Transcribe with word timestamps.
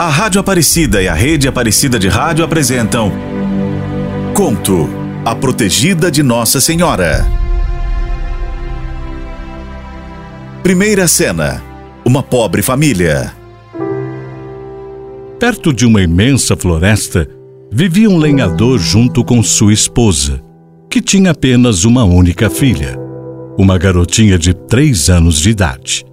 A 0.00 0.08
Rádio 0.08 0.40
Aparecida 0.40 1.02
e 1.02 1.08
a 1.08 1.12
Rede 1.12 1.46
Aparecida 1.46 1.98
de 1.98 2.08
Rádio 2.08 2.42
apresentam 2.42 3.12
Conto 4.34 4.88
A 5.26 5.34
Protegida 5.34 6.10
de 6.10 6.22
Nossa 6.22 6.58
Senhora. 6.58 7.22
Primeira 10.62 11.06
cena: 11.06 11.62
Uma 12.02 12.22
pobre 12.22 12.62
família. 12.62 13.30
Perto 15.38 15.70
de 15.70 15.84
uma 15.84 16.00
imensa 16.00 16.56
floresta, 16.56 17.28
vivia 17.70 18.08
um 18.08 18.16
lenhador 18.16 18.78
junto 18.78 19.22
com 19.22 19.42
sua 19.42 19.74
esposa, 19.74 20.42
que 20.88 21.02
tinha 21.02 21.32
apenas 21.32 21.84
uma 21.84 22.04
única 22.04 22.48
filha, 22.48 22.98
uma 23.58 23.76
garotinha 23.76 24.38
de 24.38 24.54
três 24.54 25.10
anos 25.10 25.38
de 25.38 25.50
idade. 25.50 26.06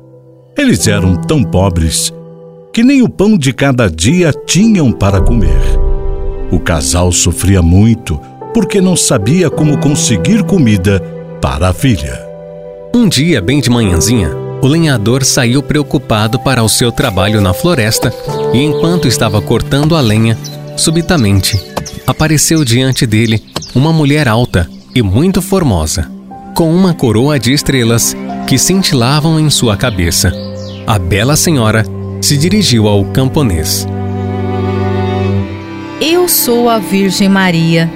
Eles 0.58 0.90
eram 0.90 1.16
tão 1.16 1.42
pobres 1.42 2.12
que 2.78 2.84
nem 2.84 3.02
o 3.02 3.10
pão 3.10 3.36
de 3.36 3.52
cada 3.52 3.90
dia 3.90 4.32
tinham 4.46 4.92
para 4.92 5.20
comer. 5.20 5.58
O 6.52 6.60
casal 6.60 7.12
sofria 7.12 7.60
muito 7.60 8.22
porque 8.54 8.80
não 8.80 8.96
sabia 8.96 9.50
como 9.50 9.80
conseguir 9.80 10.44
comida 10.44 11.00
para 11.42 11.70
a 11.70 11.74
filha. 11.74 12.24
Um 12.94 13.10
dia, 13.10 13.42
bem 13.42 13.60
de 13.62 13.72
manhãzinha, 13.72 14.30
o 14.62 14.68
lenhador 14.68 15.24
saiu 15.24 15.64
preocupado 15.64 16.38
para 16.38 16.62
o 16.62 16.70
seu 16.70 16.92
trabalho 16.92 17.42
na 17.42 17.52
floresta 17.52 18.14
e, 18.54 18.60
enquanto 18.60 19.08
estava 19.08 19.42
cortando 19.42 19.96
a 19.96 20.00
lenha, 20.00 20.38
subitamente 20.76 21.60
apareceu 22.06 22.64
diante 22.64 23.08
dele 23.08 23.44
uma 23.74 23.92
mulher 23.92 24.28
alta 24.28 24.70
e 24.94 25.02
muito 25.02 25.42
formosa, 25.42 26.12
com 26.54 26.72
uma 26.72 26.94
coroa 26.94 27.40
de 27.40 27.54
estrelas 27.54 28.16
que 28.46 28.60
cintilavam 28.60 29.40
em 29.40 29.50
sua 29.50 29.76
cabeça. 29.76 30.32
A 30.86 31.00
bela 31.00 31.36
senhora 31.36 31.97
se 32.22 32.38
dirigiu 32.38 32.88
ao 32.88 33.06
camponês. 33.06 33.88
Eu 36.00 36.28
sou 36.28 36.70
a 36.70 36.78
Virgem 36.78 37.30
Maria, 37.30 37.90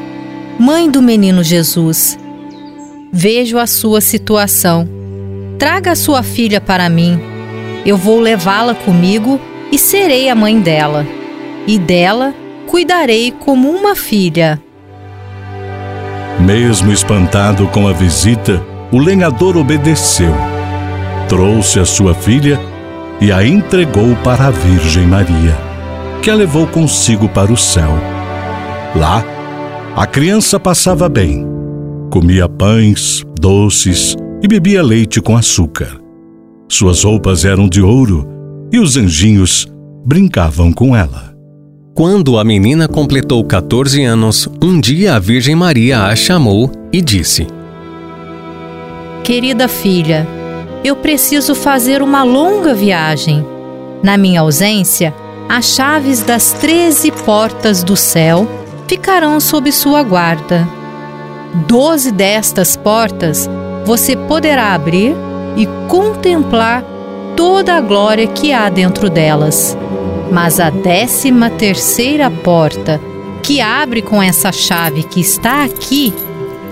mãe 0.59 0.89
do 0.89 1.01
menino 1.01 1.43
Jesus. 1.43 2.17
Vejo 3.11 3.57
a 3.57 3.67
sua 3.67 4.01
situação. 4.01 4.87
Traga 5.59 5.91
a 5.91 5.95
sua 5.95 6.23
filha 6.23 6.59
para 6.59 6.89
mim. 6.89 7.19
Eu 7.85 7.97
vou 7.97 8.19
levá-la 8.19 8.73
comigo 8.73 9.39
e 9.71 9.77
serei 9.77 10.29
a 10.29 10.35
mãe 10.35 10.59
dela. 10.59 11.05
E 11.67 11.77
dela 11.77 12.33
cuidarei 12.67 13.31
como 13.31 13.69
uma 13.69 13.95
filha. 13.95 14.61
Mesmo 16.39 16.91
espantado 16.91 17.67
com 17.67 17.87
a 17.87 17.93
visita, 17.93 18.65
o 18.91 18.97
lenhador 18.97 19.57
obedeceu. 19.57 20.33
Trouxe 21.29 21.79
a 21.79 21.85
sua 21.85 22.15
filha 22.15 22.59
e 23.21 23.31
a 23.31 23.45
entregou 23.45 24.15
para 24.23 24.47
a 24.47 24.49
Virgem 24.49 25.05
Maria, 25.05 25.55
que 26.23 26.29
a 26.31 26.33
levou 26.33 26.65
consigo 26.65 27.29
para 27.29 27.53
o 27.53 27.57
céu. 27.57 27.91
Lá, 28.95 29.23
a 29.95 30.07
criança 30.07 30.59
passava 30.59 31.07
bem, 31.07 31.45
comia 32.09 32.49
pães, 32.49 33.23
doces 33.39 34.17
e 34.41 34.47
bebia 34.47 34.81
leite 34.81 35.21
com 35.21 35.37
açúcar. 35.37 36.01
Suas 36.67 37.03
roupas 37.03 37.45
eram 37.45 37.69
de 37.69 37.79
ouro 37.79 38.27
e 38.71 38.79
os 38.79 38.97
anjinhos 38.97 39.67
brincavam 40.03 40.73
com 40.73 40.95
ela. 40.95 41.31
Quando 41.93 42.39
a 42.39 42.43
menina 42.43 42.87
completou 42.87 43.43
14 43.43 44.03
anos, 44.03 44.49
um 44.63 44.79
dia 44.79 45.15
a 45.15 45.19
Virgem 45.19 45.55
Maria 45.55 46.05
a 46.05 46.15
chamou 46.15 46.71
e 46.91 47.01
disse: 47.01 47.45
Querida 49.23 49.67
filha, 49.67 50.25
eu 50.83 50.95
preciso 50.95 51.53
fazer 51.53 52.01
uma 52.01 52.23
longa 52.23 52.73
viagem. 52.73 53.45
Na 54.01 54.17
minha 54.17 54.41
ausência, 54.41 55.13
as 55.47 55.65
chaves 55.65 56.21
das 56.21 56.53
treze 56.53 57.11
portas 57.11 57.83
do 57.83 57.95
céu 57.95 58.47
ficarão 58.87 59.39
sob 59.39 59.71
sua 59.71 60.01
guarda. 60.01 60.67
Doze 61.67 62.11
destas 62.11 62.75
portas 62.75 63.49
você 63.85 64.15
poderá 64.15 64.73
abrir 64.73 65.15
e 65.55 65.67
contemplar 65.87 66.83
toda 67.35 67.75
a 67.75 67.81
glória 67.81 68.27
que 68.27 68.51
há 68.53 68.69
dentro 68.69 69.09
delas. 69.09 69.77
Mas 70.31 70.59
a 70.59 70.69
décima 70.69 71.49
terceira 71.49 72.31
porta, 72.31 72.99
que 73.43 73.59
abre 73.59 74.01
com 74.01 74.23
essa 74.23 74.51
chave 74.51 75.03
que 75.03 75.19
está 75.19 75.63
aqui, 75.63 76.13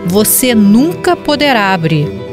você 0.06 0.56
nunca 0.56 1.16
poderá 1.16 1.74
abrir. 1.74 2.29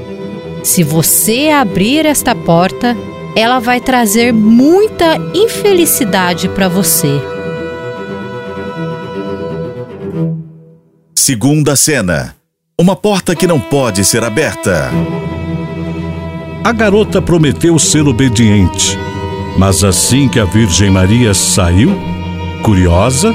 Se 0.67 0.83
você 0.83 1.49
abrir 1.49 2.05
esta 2.05 2.35
porta, 2.35 2.97
ela 3.37 3.61
vai 3.61 3.81
trazer 3.81 4.33
muita 4.33 5.17
infelicidade 5.35 6.49
para 6.49 6.69
você. 6.69 7.21
Segunda 11.15 11.77
cena: 11.77 12.35
Uma 12.79 12.97
porta 12.97 13.35
que 13.35 13.47
não 13.47 13.61
pode 13.61 14.05
ser 14.05 14.25
aberta. 14.25 14.91
A 16.65 16.73
garota 16.73 17.23
prometeu 17.23 17.79
ser 17.79 18.07
obediente 18.09 18.99
mas 19.59 19.83
assim 19.83 20.29
que 20.29 20.39
a 20.39 20.45
Virgem 20.45 20.91
Maria 20.91 21.33
saiu, 21.33 21.91
curiosa, 22.63 23.33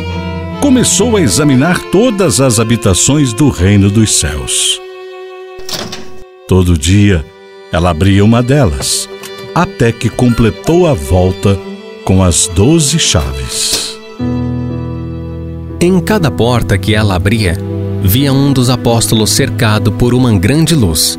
começou 0.61 1.17
a 1.17 1.21
examinar 1.21 1.79
todas 1.91 2.39
as 2.39 2.59
habitações 2.59 3.33
do 3.33 3.49
reino 3.49 3.89
dos 3.89 4.19
céus. 4.19 4.79
Todo 6.51 6.77
dia 6.77 7.23
ela 7.71 7.91
abria 7.91 8.25
uma 8.25 8.43
delas, 8.43 9.07
até 9.55 9.89
que 9.89 10.09
completou 10.09 10.85
a 10.85 10.93
volta 10.93 11.57
com 12.03 12.21
as 12.21 12.45
doze 12.47 12.99
chaves. 12.99 13.97
Em 15.79 15.97
cada 16.01 16.29
porta 16.29 16.77
que 16.77 16.93
ela 16.93 17.15
abria, 17.15 17.57
via 18.03 18.33
um 18.33 18.51
dos 18.51 18.69
apóstolos 18.69 19.29
cercado 19.29 19.93
por 19.93 20.13
uma 20.13 20.37
grande 20.37 20.75
luz. 20.75 21.17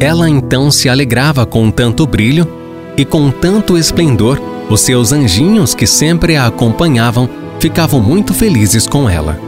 Ela 0.00 0.26
então 0.30 0.70
se 0.70 0.88
alegrava 0.88 1.44
com 1.44 1.70
tanto 1.70 2.06
brilho 2.06 2.48
e 2.96 3.04
com 3.04 3.30
tanto 3.30 3.76
esplendor, 3.76 4.40
os 4.70 4.80
seus 4.80 5.12
anjinhos 5.12 5.74
que 5.74 5.86
sempre 5.86 6.34
a 6.34 6.46
acompanhavam 6.46 7.28
ficavam 7.60 8.00
muito 8.00 8.32
felizes 8.32 8.86
com 8.86 9.06
ela. 9.06 9.38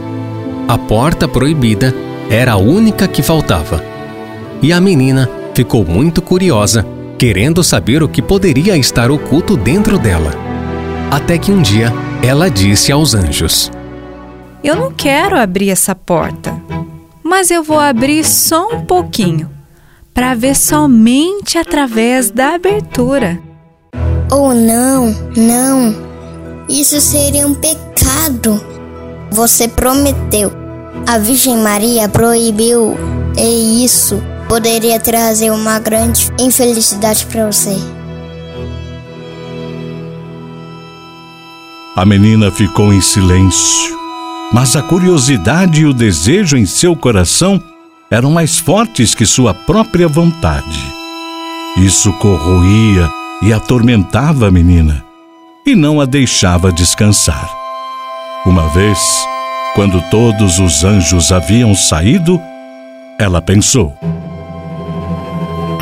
A 0.67 0.77
porta 0.77 1.27
proibida 1.27 1.95
era 2.29 2.51
a 2.51 2.57
única 2.57 3.07
que 3.07 3.23
faltava. 3.23 3.96
E 4.61 4.73
a 4.73 4.81
menina 4.81 5.29
ficou 5.53 5.85
muito 5.85 6.21
curiosa, 6.21 6.85
querendo 7.17 7.63
saber 7.63 8.01
o 8.01 8.09
que 8.09 8.21
poderia 8.21 8.75
estar 8.75 9.11
oculto 9.11 9.55
dentro 9.55 9.99
dela. 9.99 10.31
Até 11.11 11.37
que 11.37 11.51
um 11.51 11.61
dia 11.61 11.93
ela 12.23 12.49
disse 12.49 12.91
aos 12.91 13.13
anjos: 13.13 13.71
Eu 14.63 14.75
não 14.75 14.91
quero 14.91 15.37
abrir 15.37 15.69
essa 15.69 15.93
porta, 15.93 16.59
mas 17.23 17.51
eu 17.51 17.63
vou 17.63 17.79
abrir 17.79 18.23
só 18.23 18.67
um 18.67 18.85
pouquinho 18.85 19.49
para 20.13 20.33
ver 20.33 20.55
somente 20.55 21.59
através 21.59 22.31
da 22.31 22.55
abertura. 22.55 23.39
Oh, 24.31 24.53
não, 24.53 25.15
não. 25.35 25.95
Isso 26.67 26.99
seria 26.99 27.47
um 27.47 27.53
pecado. 27.53 28.59
Você 29.31 29.67
prometeu. 29.67 30.51
A 31.07 31.19
Virgem 31.19 31.57
Maria 31.57 32.09
proibiu 32.09 32.97
e 33.37 33.85
isso 33.85 34.21
poderia 34.47 34.99
trazer 34.99 35.51
uma 35.51 35.77
grande 35.79 36.31
infelicidade 36.39 37.25
para 37.25 37.45
você. 37.51 37.75
A 41.95 42.05
menina 42.05 42.51
ficou 42.51 42.93
em 42.93 43.01
silêncio, 43.01 43.97
mas 44.53 44.75
a 44.75 44.81
curiosidade 44.81 45.81
e 45.81 45.85
o 45.85 45.93
desejo 45.93 46.55
em 46.55 46.65
seu 46.65 46.95
coração 46.95 47.61
eram 48.09 48.31
mais 48.31 48.57
fortes 48.57 49.13
que 49.13 49.25
sua 49.25 49.53
própria 49.53 50.07
vontade. 50.07 50.79
Isso 51.77 52.13
corroía 52.13 53.09
e 53.41 53.51
atormentava 53.51 54.47
a 54.47 54.51
menina 54.51 55.03
e 55.65 55.75
não 55.75 55.99
a 55.99 56.05
deixava 56.05 56.71
descansar. 56.71 57.51
Uma 58.45 58.69
vez, 58.69 58.99
quando 59.75 60.01
todos 60.09 60.59
os 60.59 60.83
anjos 60.83 61.31
haviam 61.31 61.75
saído, 61.75 62.39
ela 63.19 63.41
pensou: 63.41 63.93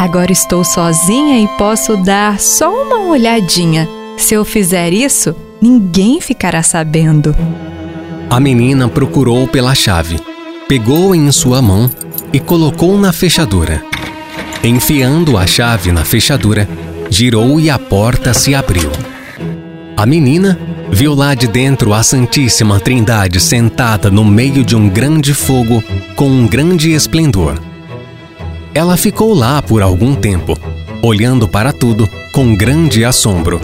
Agora 0.05 0.31
estou 0.31 0.63
sozinha 0.63 1.39
e 1.39 1.47
posso 1.57 1.97
dar 1.97 2.39
só 2.39 2.71
uma 2.71 3.09
olhadinha. 3.09 3.89
Se 4.19 4.35
eu 4.35 4.45
fizer 4.45 4.93
isso, 4.93 5.35
ninguém 5.59 6.21
ficará 6.21 6.61
sabendo. 6.61 7.35
A 8.29 8.39
menina 8.39 8.87
procurou 8.87 9.47
pela 9.47 9.73
chave, 9.73 10.19
pegou 10.67 11.15
em 11.15 11.31
sua 11.31 11.59
mão 11.59 11.89
e 12.31 12.39
colocou 12.39 12.99
na 12.99 13.11
fechadura. 13.11 13.83
Enfiando 14.63 15.39
a 15.39 15.47
chave 15.47 15.91
na 15.91 16.05
fechadura, 16.05 16.69
girou 17.09 17.59
e 17.59 17.71
a 17.71 17.79
porta 17.79 18.31
se 18.31 18.53
abriu. 18.53 18.91
A 19.97 20.05
menina 20.05 20.59
viu 20.91 21.15
lá 21.15 21.33
de 21.33 21.47
dentro 21.47 21.95
a 21.95 22.03
Santíssima 22.03 22.79
Trindade 22.79 23.39
sentada 23.39 24.11
no 24.11 24.23
meio 24.23 24.63
de 24.63 24.75
um 24.75 24.87
grande 24.87 25.33
fogo 25.33 25.83
com 26.15 26.27
um 26.27 26.45
grande 26.45 26.91
esplendor. 26.91 27.59
Ela 28.75 28.97
ficou 28.97 29.33
lá 29.33 29.61
por 29.61 29.81
algum 29.81 30.13
tempo, 30.13 30.53
olhando 31.01 31.47
para 31.47 31.71
tudo 31.71 32.07
com 32.33 32.53
grande 32.53 33.05
assombro. 33.05 33.59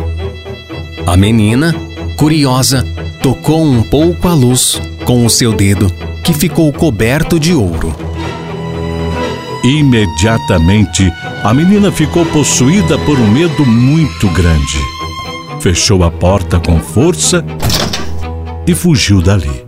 A 1.06 1.18
menina 1.18 1.76
curiosa, 2.22 2.86
tocou 3.20 3.64
um 3.64 3.82
pouco 3.82 4.28
a 4.28 4.34
luz 4.36 4.80
com 5.06 5.26
o 5.26 5.30
seu 5.30 5.52
dedo, 5.52 5.92
que 6.24 6.34
ficou 6.34 6.72
coberto 6.72 7.40
de 7.40 7.52
ouro. 7.52 7.96
Imediatamente, 9.64 11.12
a 11.44 11.52
menina 11.52 11.92
ficou 11.92 12.24
possuída 12.28 12.96
por 13.00 13.20
um 13.20 13.28
medo 13.28 13.66
muito 13.66 14.30
grande. 14.30 14.78
Fechou 15.60 16.04
a 16.04 16.12
porta 16.12 16.60
com 16.60 16.80
força 16.80 17.44
e 18.68 18.76
fugiu 18.76 19.20
dali. 19.20 19.66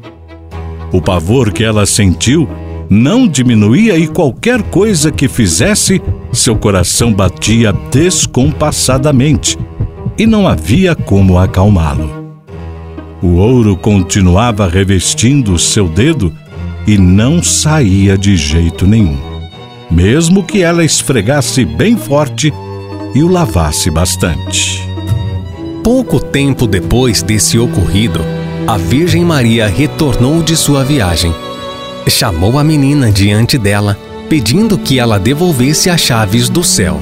O 0.91 1.01
pavor 1.01 1.51
que 1.51 1.63
ela 1.63 1.87
sentiu 1.87 2.47
não 2.93 3.27
diminuía 3.27 3.97
e 3.97 4.07
qualquer 4.07 4.61
coisa 4.61 5.11
que 5.11 5.27
fizesse, 5.27 5.99
seu 6.31 6.55
coração 6.55 7.11
batia 7.11 7.73
descompassadamente 7.91 9.57
e 10.15 10.27
não 10.27 10.47
havia 10.47 10.93
como 10.93 11.39
acalmá-lo. 11.39 12.23
O 13.19 13.37
ouro 13.37 13.75
continuava 13.75 14.67
revestindo 14.67 15.57
seu 15.57 15.87
dedo 15.87 16.31
e 16.85 16.95
não 16.95 17.41
saía 17.41 18.15
de 18.15 18.37
jeito 18.37 18.85
nenhum, 18.85 19.17
mesmo 19.89 20.43
que 20.43 20.61
ela 20.61 20.85
esfregasse 20.85 21.65
bem 21.65 21.97
forte 21.97 22.53
e 23.15 23.23
o 23.23 23.27
lavasse 23.27 23.89
bastante. 23.89 24.87
Pouco 25.83 26.19
tempo 26.19 26.67
depois 26.67 27.23
desse 27.23 27.57
ocorrido, 27.57 28.19
a 28.67 28.77
Virgem 28.77 29.25
Maria 29.25 29.67
retornou 29.67 30.43
de 30.43 30.55
sua 30.55 30.83
viagem. 30.83 31.33
Chamou 32.07 32.59
a 32.59 32.63
menina 32.63 33.11
diante 33.11 33.57
dela, 33.57 33.97
pedindo 34.29 34.77
que 34.77 34.99
ela 34.99 35.19
devolvesse 35.19 35.89
as 35.89 36.01
chaves 36.01 36.49
do 36.49 36.63
céu. 36.63 36.99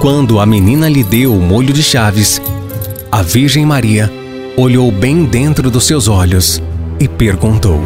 Quando 0.00 0.38
a 0.38 0.46
menina 0.46 0.88
lhe 0.88 1.02
deu 1.02 1.34
o 1.34 1.40
molho 1.40 1.72
de 1.72 1.82
chaves, 1.82 2.40
a 3.10 3.22
Virgem 3.22 3.64
Maria 3.64 4.12
olhou 4.56 4.90
bem 4.90 5.24
dentro 5.24 5.70
dos 5.70 5.84
seus 5.84 6.08
olhos 6.08 6.62
e 7.00 7.08
perguntou: 7.08 7.80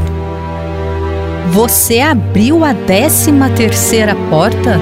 Você 1.52 2.00
abriu 2.00 2.64
a 2.64 2.72
décima 2.72 3.48
terceira 3.50 4.14
porta? 4.28 4.78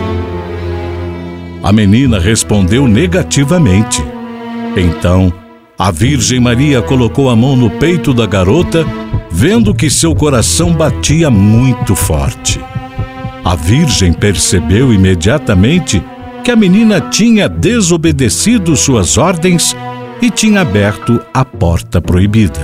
A 1.63 1.73
menina 1.73 2.19
respondeu 2.19 2.87
negativamente. 2.87 4.03
Então, 4.77 5.33
a 5.79 5.91
Virgem 5.91 6.41
Maria 6.41 6.81
colocou 6.83 7.29
a 7.31 7.37
mão 7.37 7.57
no 7.57 7.71
peito 7.71 8.13
da 8.15 8.27
garota, 8.27 8.87
vendo 9.31 9.75
que 9.75 9.91
seu 9.91 10.15
coração 10.15 10.73
batia 10.73 11.31
muito 11.31 11.95
forte. 11.95 12.61
A 13.45 13.55
Virgem 13.55 14.13
percebeu 14.13 14.93
imediatamente 14.93 16.03
que 16.45 16.51
a 16.51 16.57
menina 16.57 17.01
tinha 17.01 17.49
desobedecido 17.49 18.77
suas 18.77 19.17
ordens 19.19 19.77
e 20.21 20.31
tinha 20.31 20.61
aberto 20.61 21.21
a 21.33 21.45
porta 21.45 22.01
proibida. 22.01 22.61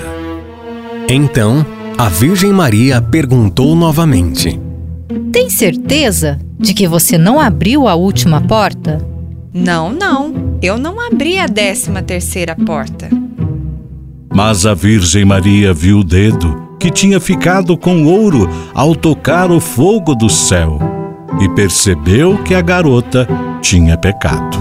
Então, 1.08 1.64
a 1.96 2.08
Virgem 2.08 2.52
Maria 2.52 3.00
perguntou 3.00 3.74
novamente: 3.76 4.58
Tem 5.32 5.48
certeza 5.48 6.38
de 6.58 6.74
que 6.74 6.88
você 6.88 7.16
não 7.18 7.38
abriu 7.38 7.86
a 7.86 7.94
última 7.94 8.40
porta? 8.40 8.98
Não, 9.52 9.92
não. 9.92 10.58
Eu 10.60 10.78
não 10.78 11.00
abri 11.00 11.38
a 11.38 11.46
décima 11.46 12.02
terceira 12.02 12.56
porta. 12.56 13.08
Mas 14.34 14.66
a 14.66 14.74
Virgem 14.74 15.24
Maria 15.24 15.72
viu 15.72 16.00
o 16.00 16.04
dedo 16.04 16.68
que 16.80 16.90
tinha 16.90 17.20
ficado 17.20 17.78
com 17.78 18.04
ouro 18.04 18.50
ao 18.74 18.96
tocar 18.96 19.48
o 19.52 19.60
fogo 19.60 20.12
do 20.12 20.28
céu 20.28 20.80
e 21.40 21.48
percebeu 21.50 22.42
que 22.42 22.52
a 22.52 22.60
garota 22.60 23.28
tinha 23.62 23.96
pecado. 23.96 24.58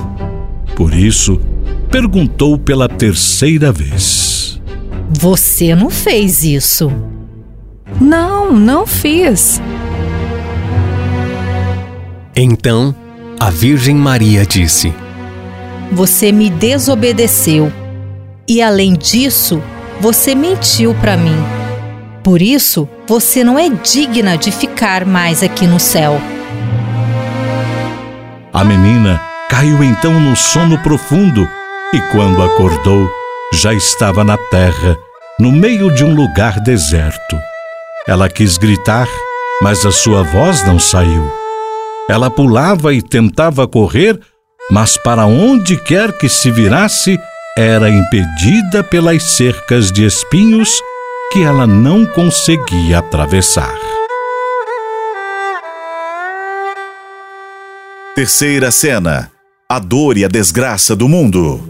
Por 0.75 0.93
isso, 0.93 1.41
perguntou 1.89 2.55
pela 2.55 2.87
terceira 2.87 3.71
vez: 3.71 4.61
Você 5.09 5.73
não 5.73 5.89
fez 5.89 6.43
isso? 6.43 6.91
Não, 7.99 8.53
não 8.53 8.85
fiz. 8.85 9.59
Então, 12.35 12.93
a 13.39 13.49
Virgem 13.49 13.95
Maria 13.95 14.45
disse: 14.45 14.93
Você 15.91 16.31
me 16.31 16.51
desobedeceu 16.51 17.71
e, 18.47 18.61
além 18.61 18.93
disso, 18.93 19.61
você 19.99 20.35
mentiu 20.35 20.93
para 20.95 21.15
mim. 21.15 21.37
Por 22.23 22.41
isso, 22.41 22.87
você 23.07 23.43
não 23.43 23.59
é 23.59 23.69
digna 23.69 24.37
de 24.37 24.51
ficar 24.51 25.05
mais 25.05 25.43
aqui 25.43 25.67
no 25.67 25.79
céu. 25.79 26.19
A 28.53 28.63
menina 28.63 29.21
caiu 29.49 29.83
então 29.83 30.19
no 30.19 30.35
sono 30.35 30.77
profundo 30.79 31.47
e, 31.93 31.99
quando 32.11 32.41
acordou, 32.41 33.09
já 33.53 33.73
estava 33.73 34.23
na 34.23 34.37
terra, 34.37 34.97
no 35.39 35.51
meio 35.51 35.93
de 35.93 36.03
um 36.03 36.13
lugar 36.13 36.59
deserto. 36.59 37.37
Ela 38.07 38.29
quis 38.29 38.57
gritar, 38.57 39.07
mas 39.61 39.85
a 39.85 39.91
sua 39.91 40.23
voz 40.23 40.65
não 40.65 40.79
saiu. 40.79 41.31
Ela 42.09 42.29
pulava 42.29 42.93
e 42.93 43.01
tentava 43.01 43.67
correr, 43.67 44.19
mas 44.69 44.97
para 44.97 45.25
onde 45.25 45.77
quer 45.77 46.17
que 46.17 46.27
se 46.27 46.51
virasse, 46.51 47.19
era 47.55 47.87
impedida 47.87 48.83
pelas 48.83 49.21
cercas 49.35 49.91
de 49.91 50.03
espinhos 50.03 50.81
que 51.31 51.43
ela 51.43 51.67
não 51.67 52.03
conseguia 52.03 52.97
atravessar. 52.97 53.75
Terceira 58.15 58.71
cena: 58.71 59.29
a 59.69 59.77
dor 59.77 60.17
e 60.17 60.25
a 60.25 60.27
desgraça 60.27 60.95
do 60.95 61.07
mundo. 61.07 61.61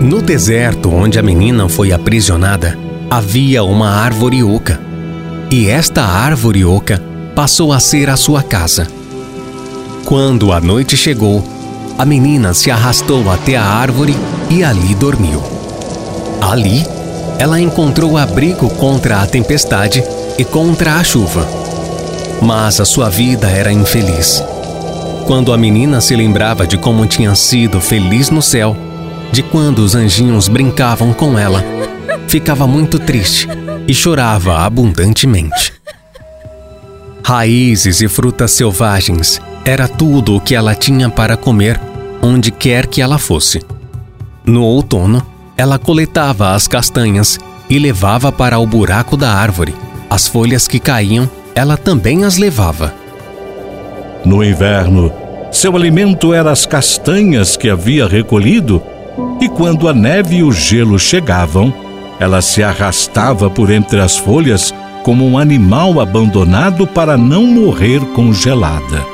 No 0.00 0.20
deserto 0.20 0.90
onde 0.90 1.18
a 1.18 1.22
menina 1.22 1.68
foi 1.68 1.92
aprisionada, 1.92 2.76
havia 3.08 3.62
uma 3.62 3.88
árvore 3.88 4.42
oca. 4.42 4.80
E 5.50 5.68
esta 5.68 6.02
árvore 6.02 6.64
oca 6.64 7.00
passou 7.36 7.72
a 7.72 7.78
ser 7.78 8.10
a 8.10 8.16
sua 8.16 8.42
casa. 8.42 8.88
Quando 10.04 10.52
a 10.52 10.60
noite 10.60 10.96
chegou, 10.96 11.53
a 11.96 12.04
menina 12.04 12.52
se 12.52 12.70
arrastou 12.70 13.30
até 13.30 13.56
a 13.56 13.64
árvore 13.64 14.16
e 14.50 14.64
ali 14.64 14.94
dormiu. 14.94 15.42
Ali, 16.40 16.84
ela 17.38 17.60
encontrou 17.60 18.18
abrigo 18.18 18.68
contra 18.70 19.22
a 19.22 19.26
tempestade 19.26 20.02
e 20.36 20.44
contra 20.44 20.96
a 20.96 21.04
chuva. 21.04 21.46
Mas 22.42 22.80
a 22.80 22.84
sua 22.84 23.08
vida 23.08 23.48
era 23.48 23.72
infeliz. 23.72 24.42
Quando 25.26 25.52
a 25.52 25.56
menina 25.56 26.00
se 26.00 26.14
lembrava 26.14 26.66
de 26.66 26.76
como 26.76 27.06
tinha 27.06 27.34
sido 27.34 27.80
feliz 27.80 28.28
no 28.28 28.42
céu, 28.42 28.76
de 29.32 29.42
quando 29.42 29.78
os 29.78 29.94
anjinhos 29.94 30.48
brincavam 30.48 31.12
com 31.12 31.38
ela, 31.38 31.64
ficava 32.28 32.66
muito 32.66 32.98
triste 32.98 33.48
e 33.86 33.94
chorava 33.94 34.58
abundantemente. 34.58 35.72
Raízes 37.24 38.02
e 38.02 38.08
frutas 38.08 38.50
selvagens 38.50 39.40
era 39.64 39.88
tudo 39.88 40.36
o 40.36 40.40
que 40.40 40.54
ela 40.54 40.74
tinha 40.74 41.08
para 41.08 41.36
comer 41.36 41.80
onde 42.22 42.50
quer 42.50 42.86
que 42.86 43.02
ela 43.02 43.18
fosse. 43.18 43.62
No 44.46 44.62
outono, 44.62 45.22
ela 45.56 45.78
coletava 45.78 46.52
as 46.52 46.66
castanhas 46.66 47.38
e 47.68 47.78
levava 47.78 48.32
para 48.32 48.58
o 48.58 48.66
buraco 48.66 49.16
da 49.16 49.30
árvore. 49.30 49.74
As 50.08 50.26
folhas 50.28 50.66
que 50.66 50.78
caíam, 50.78 51.28
ela 51.54 51.76
também 51.76 52.24
as 52.24 52.36
levava. 52.36 52.94
No 54.24 54.42
inverno, 54.42 55.12
seu 55.50 55.76
alimento 55.76 56.32
era 56.32 56.50
as 56.50 56.66
castanhas 56.66 57.56
que 57.56 57.68
havia 57.68 58.06
recolhido, 58.06 58.82
e 59.40 59.48
quando 59.48 59.88
a 59.88 59.92
neve 59.92 60.36
e 60.36 60.42
o 60.42 60.50
gelo 60.50 60.98
chegavam, 60.98 61.72
ela 62.18 62.40
se 62.40 62.62
arrastava 62.62 63.50
por 63.50 63.70
entre 63.70 64.00
as 64.00 64.16
folhas 64.16 64.74
como 65.02 65.26
um 65.26 65.36
animal 65.38 66.00
abandonado 66.00 66.86
para 66.86 67.16
não 67.16 67.46
morrer 67.46 68.00
congelada. 68.14 69.13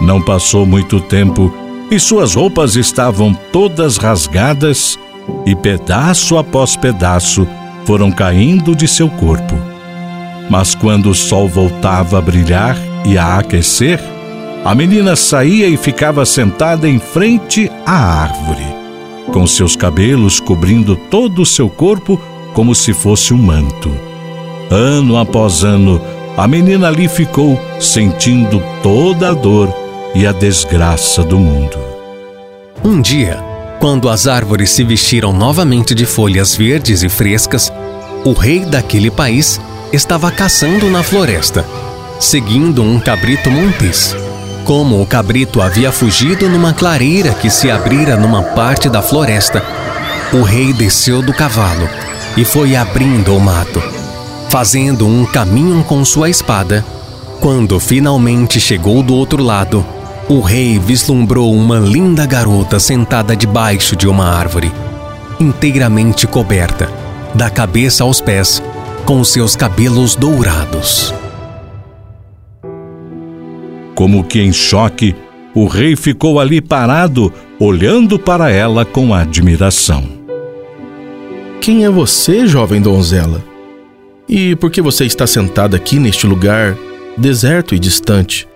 Não 0.00 0.20
passou 0.20 0.66
muito 0.66 1.00
tempo 1.00 1.52
e 1.90 1.98
suas 1.98 2.34
roupas 2.34 2.76
estavam 2.76 3.34
todas 3.52 3.96
rasgadas 3.96 4.98
e 5.46 5.54
pedaço 5.54 6.36
após 6.36 6.76
pedaço 6.76 7.46
foram 7.84 8.10
caindo 8.10 8.74
de 8.74 8.88
seu 8.88 9.08
corpo. 9.08 9.54
Mas 10.50 10.74
quando 10.74 11.10
o 11.10 11.14
sol 11.14 11.48
voltava 11.48 12.18
a 12.18 12.20
brilhar 12.20 12.76
e 13.04 13.16
a 13.16 13.38
aquecer, 13.38 14.00
a 14.64 14.74
menina 14.74 15.14
saía 15.14 15.68
e 15.68 15.76
ficava 15.76 16.24
sentada 16.24 16.88
em 16.88 16.98
frente 16.98 17.70
à 17.84 18.22
árvore, 18.22 18.64
com 19.32 19.46
seus 19.46 19.76
cabelos 19.76 20.40
cobrindo 20.40 20.96
todo 20.96 21.42
o 21.42 21.46
seu 21.46 21.68
corpo 21.68 22.20
como 22.54 22.74
se 22.74 22.92
fosse 22.92 23.34
um 23.34 23.38
manto. 23.38 23.90
Ano 24.70 25.18
após 25.18 25.62
ano, 25.64 26.00
a 26.36 26.48
menina 26.48 26.88
ali 26.88 27.08
ficou 27.08 27.60
sentindo 27.78 28.62
toda 28.82 29.30
a 29.30 29.34
dor 29.34 29.83
e 30.14 30.26
a 30.26 30.32
desgraça 30.32 31.22
do 31.24 31.38
mundo. 31.38 31.76
Um 32.84 33.00
dia, 33.00 33.42
quando 33.80 34.08
as 34.08 34.26
árvores 34.28 34.70
se 34.70 34.84
vestiram 34.84 35.32
novamente 35.32 35.94
de 35.94 36.06
folhas 36.06 36.54
verdes 36.54 37.02
e 37.02 37.08
frescas, 37.08 37.72
o 38.24 38.32
rei 38.32 38.60
daquele 38.60 39.10
país 39.10 39.60
estava 39.92 40.30
caçando 40.30 40.88
na 40.88 41.02
floresta, 41.02 41.64
seguindo 42.20 42.82
um 42.82 43.00
cabrito 43.00 43.50
montes. 43.50 44.14
Como 44.64 45.02
o 45.02 45.06
cabrito 45.06 45.60
havia 45.60 45.90
fugido 45.92 46.48
numa 46.48 46.72
clareira 46.72 47.34
que 47.34 47.50
se 47.50 47.70
abrira 47.70 48.16
numa 48.16 48.42
parte 48.42 48.88
da 48.88 49.02
floresta, 49.02 49.62
o 50.32 50.42
rei 50.42 50.72
desceu 50.72 51.20
do 51.20 51.34
cavalo 51.34 51.88
e 52.36 52.44
foi 52.44 52.74
abrindo 52.74 53.36
o 53.36 53.40
mato, 53.40 53.82
fazendo 54.48 55.06
um 55.06 55.26
caminho 55.26 55.82
com 55.84 56.04
sua 56.04 56.30
espada. 56.30 56.84
Quando 57.40 57.78
finalmente 57.78 58.58
chegou 58.58 59.02
do 59.02 59.14
outro 59.14 59.42
lado, 59.42 59.84
o 60.28 60.40
rei 60.40 60.78
vislumbrou 60.78 61.52
uma 61.52 61.78
linda 61.78 62.24
garota 62.24 62.80
sentada 62.80 63.36
debaixo 63.36 63.94
de 63.94 64.08
uma 64.08 64.24
árvore, 64.24 64.72
inteiramente 65.38 66.26
coberta, 66.26 66.90
da 67.34 67.50
cabeça 67.50 68.04
aos 68.04 68.20
pés, 68.20 68.62
com 69.04 69.22
seus 69.22 69.54
cabelos 69.54 70.16
dourados. 70.16 71.12
Como 73.94 74.24
que 74.24 74.40
em 74.40 74.52
choque, 74.52 75.14
o 75.54 75.66
rei 75.66 75.94
ficou 75.94 76.40
ali 76.40 76.60
parado, 76.60 77.32
olhando 77.60 78.18
para 78.18 78.50
ela 78.50 78.84
com 78.84 79.12
admiração. 79.12 80.04
Quem 81.60 81.84
é 81.84 81.90
você, 81.90 82.46
jovem 82.46 82.80
donzela? 82.80 83.44
E 84.26 84.56
por 84.56 84.70
que 84.70 84.80
você 84.80 85.04
está 85.04 85.26
sentada 85.26 85.76
aqui 85.76 85.98
neste 85.98 86.26
lugar 86.26 86.76
deserto 87.16 87.74
e 87.74 87.78
distante? 87.78 88.48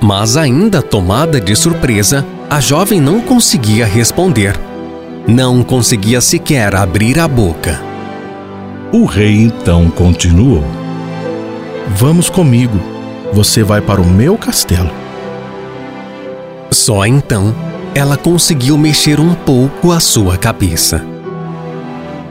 Mas 0.00 0.36
ainda 0.36 0.80
tomada 0.80 1.40
de 1.40 1.54
surpresa, 1.54 2.26
a 2.48 2.60
jovem 2.60 3.00
não 3.00 3.20
conseguia 3.20 3.84
responder. 3.84 4.58
Não 5.26 5.62
conseguia 5.62 6.20
sequer 6.20 6.74
abrir 6.74 7.18
a 7.18 7.28
boca. 7.28 7.80
O 8.92 9.04
rei 9.04 9.42
então 9.42 9.90
continuou: 9.90 10.64
Vamos 11.96 12.30
comigo 12.30 12.80
você 13.32 13.62
vai 13.62 13.80
para 13.80 14.00
o 14.00 14.06
meu 14.06 14.36
castelo. 14.36 14.90
Só 16.70 17.06
então 17.06 17.54
ela 17.94 18.16
conseguiu 18.16 18.78
mexer 18.78 19.18
um 19.18 19.34
pouco 19.34 19.92
a 19.92 20.00
sua 20.00 20.36
cabeça. 20.36 21.04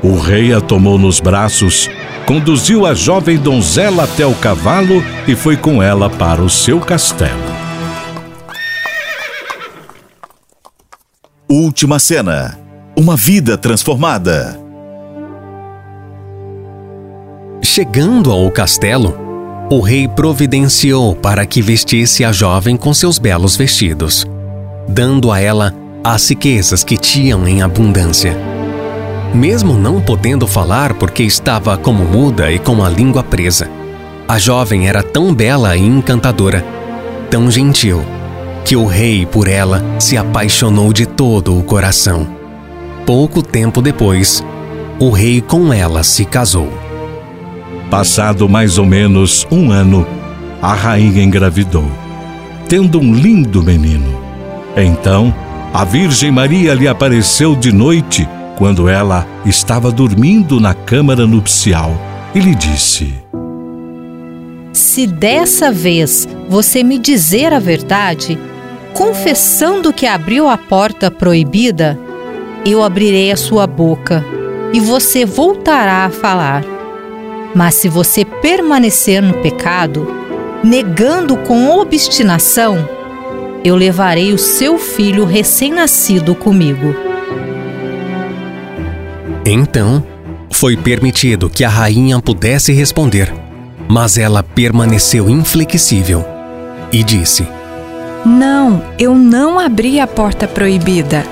O 0.02 0.18
rei 0.18 0.54
a 0.54 0.62
tomou 0.62 0.98
nos 0.98 1.20
braços, 1.20 1.90
conduziu 2.26 2.86
a 2.86 2.94
jovem 2.94 3.38
donzela 3.38 4.04
até 4.04 4.26
o 4.26 4.34
cavalo 4.34 5.04
e 5.28 5.36
foi 5.36 5.58
com 5.58 5.84
ela 5.84 6.10
para 6.10 6.42
o 6.42 6.50
seu 6.50 6.80
castelo. 6.80 7.49
Última 11.52 11.98
cena: 11.98 12.60
Uma 12.96 13.18
vida 13.18 13.58
transformada. 13.58 14.60
Chegando 17.64 18.32
ao 18.32 18.52
castelo, 18.52 19.18
o 19.68 19.80
rei 19.80 20.08
providenciou 20.08 21.16
para 21.16 21.48
que 21.48 21.60
vestisse 21.60 22.24
a 22.24 22.32
jovem 22.32 22.78
com 22.78 22.94
seus 22.94 23.18
belos 23.18 23.56
vestidos, 23.58 24.28
dando 24.88 25.32
a 25.32 25.40
ela 25.40 25.74
as 26.04 26.30
riquezas 26.30 26.84
que 26.84 26.98
tinham 26.98 27.48
em 27.48 27.64
abundância. 27.64 28.38
Mesmo 29.34 29.74
não 29.74 30.00
podendo 30.00 30.46
falar 30.46 30.94
porque 30.94 31.24
estava 31.24 31.76
como 31.80 32.06
muda 32.06 32.52
e 32.52 32.60
com 32.60 32.84
a 32.84 32.90
língua 32.90 33.24
presa, 33.24 33.68
a 34.28 34.38
jovem 34.38 34.88
era 34.88 35.02
tão 35.02 35.34
bela 35.34 35.76
e 35.76 35.84
encantadora, 35.84 36.64
tão 37.32 37.50
gentil, 37.50 38.06
que 38.66 38.76
o 38.76 38.86
rei 38.86 39.26
por 39.26 39.48
ela 39.48 39.84
se 40.00 40.18
apaixonou 40.18 40.94
de 40.94 41.06
todo 41.06 41.58
o 41.58 41.64
coração. 41.64 42.28
Pouco 43.06 43.42
tempo 43.42 43.82
depois, 43.82 44.44
o 45.00 45.10
rei 45.10 45.42
com 45.42 45.74
ela 45.74 46.04
se 46.04 46.26
casou. 46.26 46.72
Passado 47.90 48.48
mais 48.48 48.78
ou 48.78 48.86
menos 48.86 49.48
um 49.50 49.72
ano, 49.72 50.06
a 50.62 50.74
rainha 50.74 51.24
engravidou, 51.24 51.90
tendo 52.68 53.00
um 53.00 53.14
lindo 53.14 53.64
menino. 53.64 54.20
Então, 54.76 55.34
a 55.74 55.84
Virgem 55.84 56.32
Maria 56.32 56.74
lhe 56.74 56.88
apareceu 56.88 57.56
de 57.56 57.72
noite, 57.72 58.28
quando 58.58 58.90
ela 58.90 59.26
estava 59.46 59.92
dormindo 59.92 60.60
na 60.60 60.74
câmara 60.74 61.26
nupcial, 61.26 61.96
e 62.36 62.40
lhe 62.40 62.54
disse: 62.54 63.14
Se 64.74 65.08
dessa 65.08 65.72
vez 65.72 66.28
você 66.50 66.84
me 66.84 66.98
dizer 66.98 67.54
a 67.54 67.60
verdade, 67.60 68.38
confessando 68.96 69.94
que 69.94 70.08
abriu 70.08 70.50
a 70.50 70.58
porta 70.58 71.12
proibida, 71.12 71.98
eu 72.66 72.82
abrirei 72.84 73.32
a 73.32 73.38
sua 73.38 73.68
boca 73.68 74.26
e 74.74 74.80
você 74.80 75.26
voltará 75.26 76.06
a 76.06 76.10
falar. 76.10 76.66
Mas 77.54 77.76
se 77.76 77.88
você 77.88 78.26
permanecer 78.26 79.22
no 79.22 79.36
pecado, 79.36 80.08
negando 80.64 81.38
com 81.38 81.70
obstinação, 81.70 82.78
eu 83.64 83.76
levarei 83.76 84.34
o 84.34 84.38
seu 84.38 84.80
filho 84.80 85.26
recém-nascido 85.26 86.34
comigo. 86.34 86.96
Então, 89.46 90.04
foi 90.50 90.76
permitido 90.76 91.48
que 91.48 91.64
a 91.64 91.70
rainha 91.70 92.20
pudesse 92.20 92.74
responder, 92.74 93.32
mas 93.88 94.18
ela 94.18 94.42
permaneceu 94.42 95.30
inflexível 95.30 96.39
e 96.92 97.04
disse: 97.04 97.48
Não, 98.26 98.82
eu 98.98 99.16
não 99.16 99.60
abri 99.60 100.00
a 100.00 100.08
porta 100.08 100.48
proibida. 100.48 101.24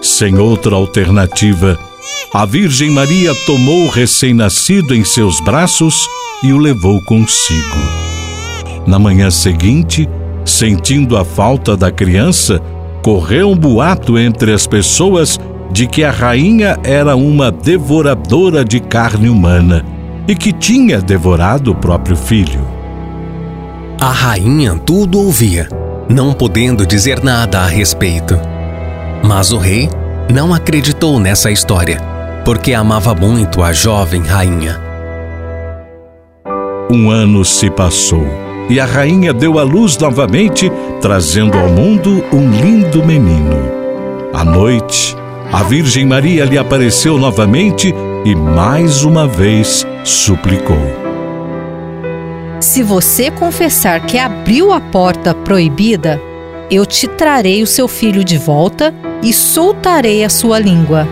Sem 0.00 0.38
outra 0.38 0.74
alternativa, 0.74 1.78
a 2.34 2.44
Virgem 2.44 2.90
Maria 2.90 3.34
tomou 3.46 3.84
o 3.84 3.90
recém-nascido 3.90 4.94
em 4.94 5.04
seus 5.04 5.40
braços 5.40 6.08
e 6.42 6.52
o 6.52 6.58
levou 6.58 7.00
consigo. 7.04 7.76
Na 8.86 8.98
manhã 8.98 9.30
seguinte, 9.30 10.08
sentindo 10.44 11.16
a 11.16 11.24
falta 11.24 11.76
da 11.76 11.90
criança, 11.90 12.60
correu 13.00 13.50
um 13.50 13.56
boato 13.56 14.18
entre 14.18 14.52
as 14.52 14.66
pessoas 14.66 15.38
de 15.70 15.86
que 15.86 16.02
a 16.04 16.10
rainha 16.10 16.78
era 16.82 17.16
uma 17.16 17.50
devoradora 17.50 18.64
de 18.64 18.80
carne 18.80 19.28
humana 19.28 19.84
e 20.26 20.34
que 20.34 20.52
tinha 20.52 21.00
devorado 21.00 21.70
o 21.70 21.74
próprio 21.74 22.16
filho. 22.16 22.81
A 24.02 24.10
rainha 24.10 24.74
tudo 24.84 25.20
ouvia, 25.20 25.68
não 26.08 26.32
podendo 26.32 26.84
dizer 26.84 27.22
nada 27.22 27.60
a 27.60 27.66
respeito. 27.68 28.36
Mas 29.22 29.52
o 29.52 29.58
rei 29.58 29.88
não 30.28 30.52
acreditou 30.52 31.20
nessa 31.20 31.52
história 31.52 32.00
porque 32.44 32.74
amava 32.74 33.14
muito 33.14 33.62
a 33.62 33.72
jovem 33.72 34.20
rainha. 34.22 34.82
Um 36.90 37.12
ano 37.12 37.44
se 37.44 37.70
passou 37.70 38.26
e 38.68 38.80
a 38.80 38.86
rainha 38.86 39.32
deu 39.32 39.56
à 39.56 39.62
luz 39.62 39.96
novamente, 39.96 40.68
trazendo 41.00 41.56
ao 41.56 41.68
mundo 41.68 42.24
um 42.32 42.50
lindo 42.50 43.06
menino. 43.06 43.70
À 44.34 44.44
noite, 44.44 45.16
a 45.52 45.62
Virgem 45.62 46.06
Maria 46.06 46.44
lhe 46.44 46.58
apareceu 46.58 47.18
novamente 47.18 47.94
e 48.24 48.34
mais 48.34 49.04
uma 49.04 49.28
vez 49.28 49.86
suplicou. 50.02 51.01
Se 52.62 52.80
você 52.80 53.28
confessar 53.28 54.06
que 54.06 54.16
abriu 54.16 54.72
a 54.72 54.80
porta 54.80 55.34
proibida, 55.34 56.22
eu 56.70 56.86
te 56.86 57.08
trarei 57.08 57.60
o 57.60 57.66
seu 57.66 57.88
filho 57.88 58.22
de 58.22 58.38
volta 58.38 58.94
e 59.20 59.32
soltarei 59.32 60.22
a 60.22 60.28
sua 60.28 60.60
língua. 60.60 61.08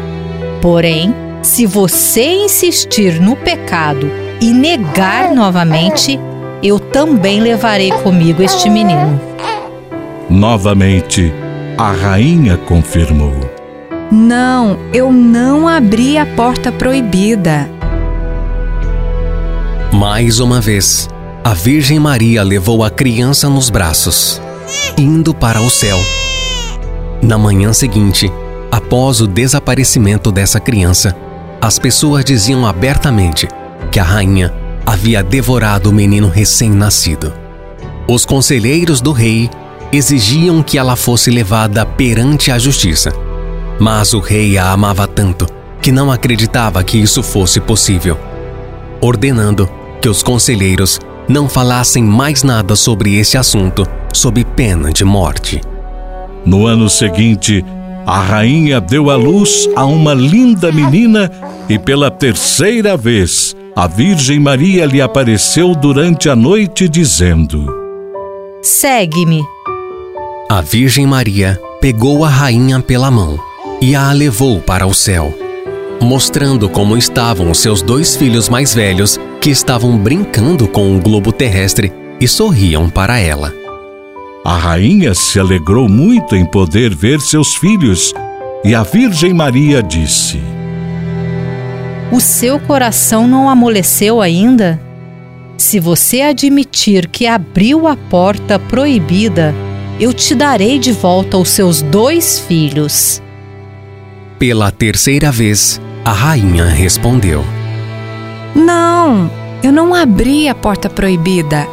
Porém, 0.63 1.13
se 1.43 1.67
você 1.67 2.45
insistir 2.45 3.21
no 3.21 3.35
pecado 3.35 4.09
e 4.41 4.53
negar 4.53 5.35
novamente, 5.35 6.21
eu 6.63 6.79
também 6.79 7.41
levarei 7.41 7.91
comigo 7.91 8.41
este 8.45 8.71
menino. 8.71 9.21
Novamente, 10.31 11.35
a 11.77 11.91
rainha 11.91 12.59
confirmou: 12.59 13.35
Não, 14.09 14.79
eu 14.95 15.11
não 15.11 15.67
abri 15.67 16.17
a 16.17 16.25
porta 16.25 16.71
proibida. 16.71 17.69
Mais 19.93 20.39
uma 20.39 20.61
vez, 20.61 21.09
a 21.43 21.55
Virgem 21.55 21.99
Maria 21.99 22.43
levou 22.43 22.85
a 22.85 22.91
criança 22.91 23.49
nos 23.49 23.71
braços, 23.71 24.41
indo 24.97 25.35
para 25.35 25.61
o 25.61 25.71
céu. 25.71 25.99
Na 27.23 27.37
manhã 27.37 27.73
seguinte, 27.73 28.31
Após 28.71 29.21
o 29.21 29.27
desaparecimento 29.27 30.31
dessa 30.31 30.61
criança, 30.61 31.17
as 31.61 31.79
pessoas 31.79 32.25
diziam 32.25 32.65
abertamente 32.65 33.49
que 33.91 33.99
a 33.99 34.05
rainha 34.05 34.55
havia 34.87 35.25
devorado 35.25 35.91
o 35.91 35.93
menino 35.93 36.29
recém-nascido. 36.29 37.33
Os 38.07 38.25
conselheiros 38.25 39.01
do 39.01 39.11
rei 39.11 39.51
exigiam 39.91 40.63
que 40.63 40.79
ela 40.79 40.95
fosse 40.95 41.31
levada 41.31 41.85
perante 41.85 42.53
a 42.53 42.59
justiça. 42.59 43.13
Mas 43.81 44.15
o 44.15 44.21
rei 44.21 44.57
a 44.57 44.71
amava 44.71 45.07
tanto 45.07 45.47
que 45.83 45.91
não 45.91 46.13
acreditava 46.13 46.85
que 46.85 46.99
isso 46.99 47.23
fosse 47.23 47.59
possível, 47.59 48.17
ordenando 49.01 49.69
que 50.01 50.09
os 50.09 50.23
conselheiros 50.23 51.01
não 51.31 51.49
falassem 51.49 52.03
mais 52.03 52.43
nada 52.43 52.75
sobre 52.75 53.17
esse 53.17 53.39
assunto 53.39 53.87
sob 54.13 54.45
pena 54.45 54.93
de 54.93 55.05
morte. 55.05 55.61
No 56.45 56.67
ano 56.67 56.91
seguinte, 56.91 57.65
a 58.05 58.21
rainha 58.21 58.81
deu 58.81 59.11
à 59.11 59.17
luz 59.17 59.69
a 59.77 59.85
uma 59.85 60.13
linda 60.13 60.73
menina 60.73 61.31
e 61.69 61.79
pela 61.79 62.11
terceira 62.11 62.97
vez 62.97 63.55
a 63.77 63.87
Virgem 63.87 64.41
Maria 64.41 64.85
lhe 64.85 65.01
apareceu 65.01 65.75
durante 65.75 66.29
a 66.29 66.35
noite, 66.35 66.89
dizendo: 66.89 67.73
Segue-me. 68.61 69.43
A 70.51 70.61
Virgem 70.61 71.07
Maria 71.07 71.61
pegou 71.81 72.25
a 72.25 72.29
rainha 72.29 72.81
pela 72.81 73.11
mão 73.11 73.39
e 73.81 73.95
a 73.95 74.11
levou 74.13 74.61
para 74.61 74.87
o 74.87 74.93
céu, 74.93 75.33
mostrando 76.01 76.69
como 76.69 76.97
estavam 76.97 77.51
os 77.51 77.59
seus 77.59 77.83
dois 77.83 78.17
filhos 78.17 78.49
mais 78.49 78.75
velhos 78.75 79.19
que 79.41 79.51
estavam 79.51 79.99
brincando 79.99 80.67
com 80.67 80.97
o 80.97 81.01
globo 81.01 81.33
terrestre 81.33 81.93
e 82.21 82.27
sorriam 82.27 82.89
para 82.89 83.19
ela. 83.19 83.53
A 84.45 84.57
rainha 84.57 85.15
se 85.15 85.39
alegrou 85.39 85.89
muito 85.89 86.35
em 86.35 86.45
poder 86.45 86.95
ver 86.95 87.21
seus 87.21 87.55
filhos 87.55 88.15
e 88.65 88.75
a 88.75 88.83
Virgem 88.83 89.33
Maria 89.33 89.83
disse: 89.83 90.41
O 92.11 92.21
seu 92.21 92.59
coração 92.59 93.27
não 93.27 93.49
amoleceu 93.49 94.21
ainda? 94.21 94.81
Se 95.59 95.79
você 95.79 96.23
admitir 96.23 97.07
que 97.07 97.27
abriu 97.27 97.87
a 97.87 97.95
porta 97.95 98.59
proibida, 98.59 99.55
eu 100.01 100.15
te 100.15 100.35
darei 100.35 100.79
de 100.79 100.93
volta 100.93 101.37
os 101.37 101.51
seus 101.51 101.83
dois 101.83 102.39
filhos. 102.39 103.23
Pela 104.39 104.71
terceira 104.71 105.31
vez, 105.31 105.79
a 106.05 106.13
rainha 106.13 106.65
respondeu: 106.65 107.45
Não, 108.55 109.31
eu 109.63 109.73
não 109.73 109.95
abri 109.95 110.49
a 110.49 110.55
porta 110.55 110.89
proibida. 110.89 111.67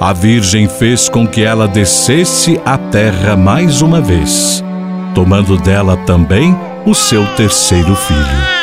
A 0.00 0.12
Virgem 0.12 0.68
fez 0.68 1.08
com 1.08 1.26
que 1.26 1.42
ela 1.42 1.68
descesse 1.68 2.60
à 2.64 2.76
terra 2.76 3.36
mais 3.36 3.80
uma 3.80 4.00
vez, 4.00 4.62
tomando 5.14 5.56
dela 5.56 5.96
também 5.98 6.56
o 6.84 6.94
seu 6.94 7.26
terceiro 7.34 7.94
filho. 7.94 8.54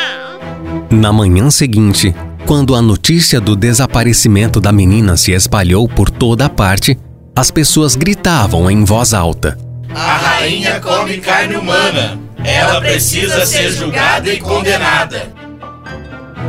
Na 0.90 1.12
manhã 1.12 1.50
seguinte, 1.50 2.14
quando 2.46 2.74
a 2.74 2.82
notícia 2.82 3.40
do 3.40 3.56
desaparecimento 3.56 4.60
da 4.60 4.70
menina 4.70 5.16
se 5.16 5.32
espalhou 5.32 5.88
por 5.88 6.10
toda 6.10 6.46
a 6.46 6.50
parte, 6.50 6.98
as 7.34 7.50
pessoas 7.50 7.96
gritavam 7.96 8.70
em 8.70 8.84
voz 8.84 9.14
alta: 9.14 9.58
A 9.94 10.16
rainha 10.16 10.78
come 10.80 11.18
carne 11.18 11.56
humana. 11.56 12.21
Ela 12.44 12.80
precisa 12.80 13.46
ser 13.46 13.70
julgada 13.70 14.32
e 14.32 14.40
condenada. 14.40 15.32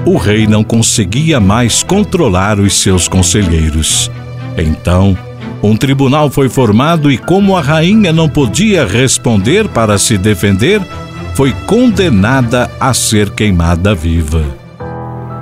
O 0.05 0.17
rei 0.17 0.47
não 0.47 0.63
conseguia 0.63 1.39
mais 1.39 1.83
controlar 1.83 2.59
os 2.59 2.73
seus 2.73 3.07
conselheiros. 3.07 4.11
Então, 4.57 5.17
um 5.61 5.77
tribunal 5.77 6.29
foi 6.29 6.49
formado 6.49 7.09
e, 7.11 7.17
como 7.17 7.55
a 7.55 7.61
rainha 7.61 8.11
não 8.11 8.27
podia 8.27 8.85
responder 8.85 9.67
para 9.69 9.97
se 9.97 10.17
defender, 10.17 10.81
foi 11.35 11.53
condenada 11.65 12.69
a 12.79 12.93
ser 12.93 13.29
queimada 13.29 13.95
viva. 13.95 14.43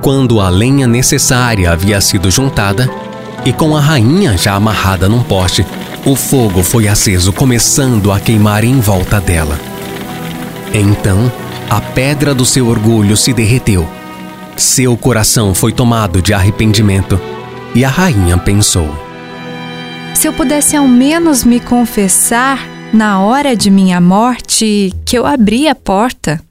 Quando 0.02 0.40
a 0.40 0.50
lenha 0.50 0.86
necessária 0.86 1.72
havia 1.72 2.00
sido 2.00 2.30
juntada, 2.30 2.90
e 3.44 3.52
com 3.52 3.76
a 3.76 3.80
rainha 3.80 4.38
já 4.38 4.54
amarrada 4.54 5.10
num 5.10 5.24
poste, 5.24 5.66
o 6.06 6.16
fogo 6.16 6.62
foi 6.62 6.88
aceso, 6.88 7.34
começando 7.34 8.12
a 8.12 8.20
queimar 8.20 8.64
em 8.64 8.80
volta 8.80 9.20
dela. 9.20 9.71
Então, 10.74 11.32
a 11.70 11.82
pedra 11.82 12.34
do 12.34 12.46
seu 12.46 12.68
orgulho 12.68 13.18
se 13.18 13.34
derreteu. 13.34 13.88
Seu 14.56 14.96
coração 14.96 15.54
foi 15.54 15.72
tomado 15.72 16.22
de 16.22 16.34
arrependimento 16.34 17.20
e 17.76 17.84
a 17.84 17.90
rainha 17.90 18.38
pensou: 18.38 18.90
Se 20.14 20.28
eu 20.28 20.34
pudesse 20.34 20.76
ao 20.76 20.88
menos 20.88 21.44
me 21.44 21.60
confessar 21.60 22.60
na 22.94 23.22
hora 23.22 23.56
de 23.56 23.70
minha 23.70 24.00
morte 24.00 24.94
que 25.06 25.18
eu 25.18 25.26
abri 25.26 25.68
a 25.68 25.76
porta. 25.76 26.42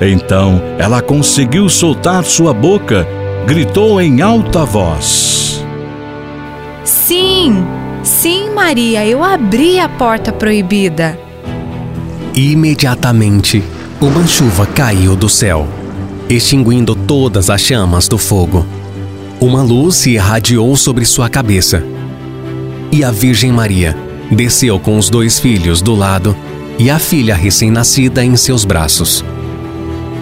Então 0.00 0.60
ela 0.78 1.02
conseguiu 1.02 1.68
soltar 1.68 2.24
sua 2.24 2.52
boca, 2.52 3.06
gritou 3.46 4.00
em 4.00 4.20
alta 4.20 4.64
voz: 4.64 5.64
Sim, 6.84 7.64
sim, 8.02 8.50
Maria, 8.50 9.06
eu 9.06 9.24
abri 9.24 9.80
a 9.80 9.88
porta 9.88 10.32
proibida. 10.32 11.27
Imediatamente, 12.38 13.64
uma 14.00 14.24
chuva 14.24 14.64
caiu 14.64 15.16
do 15.16 15.28
céu, 15.28 15.66
extinguindo 16.30 16.94
todas 16.94 17.50
as 17.50 17.60
chamas 17.60 18.06
do 18.06 18.16
fogo. 18.16 18.64
Uma 19.40 19.60
luz 19.60 19.96
se 19.96 20.10
irradiou 20.10 20.76
sobre 20.76 21.04
sua 21.04 21.28
cabeça. 21.28 21.82
E 22.92 23.02
a 23.02 23.10
Virgem 23.10 23.50
Maria 23.50 23.96
desceu 24.30 24.78
com 24.78 24.96
os 24.96 25.10
dois 25.10 25.40
filhos 25.40 25.82
do 25.82 25.96
lado 25.96 26.36
e 26.78 26.88
a 26.88 27.00
filha 27.00 27.34
recém-nascida 27.34 28.24
em 28.24 28.36
seus 28.36 28.64
braços. 28.64 29.24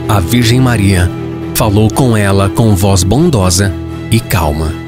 A 0.09 0.19
Virgem 0.19 0.59
Maria 0.59 1.11
falou 1.55 1.91
com 1.91 2.17
ela 2.17 2.49
com 2.49 2.75
voz 2.75 3.05
bondosa 3.05 3.75
e 4.11 4.21
calma. 4.21 4.86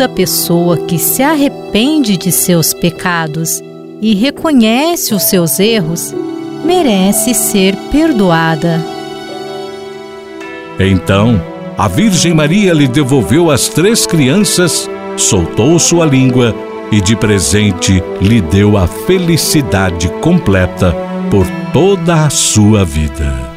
Toda 0.00 0.14
pessoa 0.14 0.78
que 0.78 0.98
se 0.98 1.22
arrepende 1.22 2.16
de 2.16 2.32
seus 2.32 2.72
pecados 2.72 3.62
e 4.00 4.14
reconhece 4.14 5.14
os 5.14 5.24
seus 5.24 5.60
erros 5.60 6.14
merece 6.64 7.34
ser 7.34 7.76
perdoada. 7.92 8.82
Então, 10.78 11.38
a 11.76 11.86
Virgem 11.86 12.32
Maria 12.32 12.72
lhe 12.72 12.88
devolveu 12.88 13.50
as 13.50 13.68
três 13.68 14.06
crianças, 14.06 14.88
soltou 15.18 15.78
sua 15.78 16.06
língua 16.06 16.54
e 16.90 16.98
de 17.02 17.14
presente 17.14 18.02
lhe 18.22 18.40
deu 18.40 18.78
a 18.78 18.86
felicidade 18.86 20.08
completa 20.22 20.96
por 21.30 21.46
toda 21.74 22.24
a 22.24 22.30
sua 22.30 22.86
vida. 22.86 23.49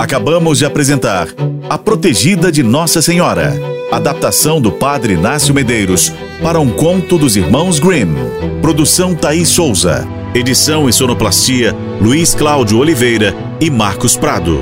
Acabamos 0.00 0.56
de 0.56 0.64
apresentar 0.64 1.28
A 1.68 1.76
Protegida 1.76 2.50
de 2.50 2.62
Nossa 2.62 3.02
Senhora, 3.02 3.52
adaptação 3.92 4.58
do 4.58 4.72
Padre 4.72 5.12
Inácio 5.12 5.54
Medeiros 5.54 6.10
para 6.42 6.58
um 6.58 6.70
conto 6.70 7.18
dos 7.18 7.36
irmãos 7.36 7.78
Grimm. 7.78 8.14
Produção 8.62 9.14
Thaís 9.14 9.50
Souza. 9.50 10.08
Edição 10.34 10.88
e 10.88 10.92
sonoplastia 10.94 11.76
Luiz 12.00 12.34
Cláudio 12.34 12.78
Oliveira 12.78 13.36
e 13.60 13.68
Marcos 13.68 14.16
Prado. 14.16 14.58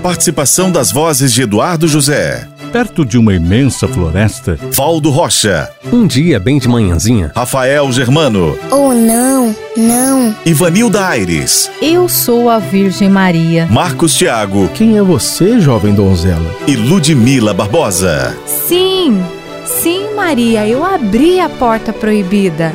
Participação 0.00 0.70
das 0.70 0.92
vozes 0.92 1.32
de 1.32 1.42
Eduardo 1.42 1.88
José, 1.88 2.46
Perto 2.72 3.04
de 3.04 3.18
uma 3.18 3.34
imensa 3.34 3.88
floresta, 3.88 4.56
Valdo 4.72 5.10
Rocha, 5.10 5.68
Um 5.92 6.06
dia, 6.06 6.38
bem 6.38 6.58
de 6.58 6.68
manhãzinha, 6.68 7.32
Rafael 7.34 7.90
Germano, 7.90 8.56
Oh, 8.70 8.92
não, 8.92 9.54
não. 9.76 10.34
Ivanilda 10.46 11.04
Aires, 11.06 11.68
Eu 11.82 12.08
sou 12.08 12.48
a 12.48 12.58
Virgem 12.60 13.10
Maria. 13.10 13.66
Marcos 13.70 14.14
Tiago 14.14 14.68
Quem 14.74 14.96
é 14.96 15.02
você, 15.02 15.58
jovem 15.60 15.92
donzela? 15.94 16.48
e 16.68 16.76
Ludmila 16.76 17.52
Barbosa. 17.52 18.36
Sim, 18.46 19.20
sim, 19.64 20.14
Maria, 20.14 20.64
eu 20.66 20.84
abri 20.84 21.40
a 21.40 21.48
porta 21.48 21.92
proibida. 21.92 22.72